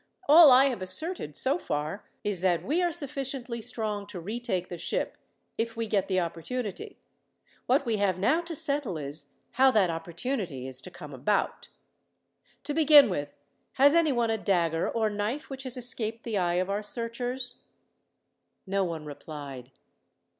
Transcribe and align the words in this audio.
All 0.27 0.49
I 0.49 0.65
have 0.65 0.81
asserted, 0.81 1.35
so 1.35 1.59
far, 1.59 2.03
is 2.23 2.41
that 2.41 2.65
we 2.65 2.81
are 2.81 2.91
sufficiently 2.91 3.61
strong 3.61 4.07
to 4.07 4.19
retake 4.19 4.67
the 4.67 4.79
ship, 4.79 5.15
if 5.59 5.77
we 5.77 5.85
get 5.85 6.07
the 6.07 6.19
opportunity. 6.19 6.97
What 7.67 7.85
we 7.85 7.97
have 7.97 8.17
now 8.17 8.41
to 8.41 8.55
settle, 8.55 8.97
is 8.97 9.27
how 9.51 9.69
that 9.69 9.91
opportunity 9.91 10.67
is 10.67 10.81
to 10.81 10.89
come 10.89 11.13
about. 11.13 11.69
"To 12.63 12.73
begin 12.73 13.11
with, 13.11 13.35
has 13.73 13.93
anyone 13.93 14.31
a 14.31 14.39
dagger 14.39 14.89
or 14.89 15.11
knife 15.11 15.51
which 15.51 15.61
has 15.65 15.77
escaped 15.77 16.23
the 16.23 16.35
eye 16.39 16.55
of 16.55 16.67
our 16.71 16.81
searchers?" 16.81 17.59
No 18.65 18.83
one 18.83 19.05
replied. 19.05 19.69